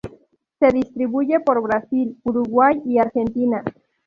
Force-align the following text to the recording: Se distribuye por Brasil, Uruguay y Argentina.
Se 0.59 0.67
distribuye 0.69 1.39
por 1.41 1.61
Brasil, 1.61 2.19
Uruguay 2.23 2.81
y 2.87 2.97
Argentina. 2.97 3.63